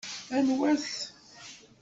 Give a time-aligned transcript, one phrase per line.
[0.37, 0.87] Anwa-t?